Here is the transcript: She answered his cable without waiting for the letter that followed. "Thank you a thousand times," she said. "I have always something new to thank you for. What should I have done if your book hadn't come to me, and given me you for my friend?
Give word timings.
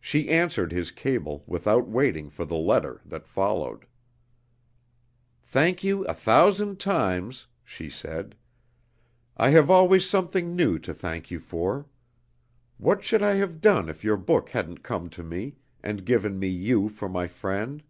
She 0.00 0.28
answered 0.28 0.70
his 0.70 0.92
cable 0.92 1.42
without 1.44 1.88
waiting 1.88 2.30
for 2.30 2.44
the 2.44 2.54
letter 2.56 3.00
that 3.04 3.26
followed. 3.26 3.84
"Thank 5.42 5.82
you 5.82 6.04
a 6.04 6.14
thousand 6.14 6.78
times," 6.78 7.48
she 7.64 7.90
said. 7.90 8.36
"I 9.36 9.50
have 9.50 9.68
always 9.68 10.08
something 10.08 10.54
new 10.54 10.78
to 10.78 10.94
thank 10.94 11.32
you 11.32 11.40
for. 11.40 11.88
What 12.78 13.02
should 13.02 13.24
I 13.24 13.34
have 13.42 13.60
done 13.60 13.88
if 13.88 14.04
your 14.04 14.16
book 14.16 14.50
hadn't 14.50 14.84
come 14.84 15.08
to 15.10 15.24
me, 15.24 15.56
and 15.82 16.04
given 16.06 16.38
me 16.38 16.46
you 16.46 16.88
for 16.88 17.08
my 17.08 17.26
friend? 17.26 17.82